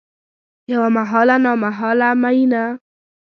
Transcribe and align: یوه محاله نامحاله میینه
یوه 0.71 0.87
محاله 0.97 1.35
نامحاله 1.45 2.09
میینه 2.21 2.65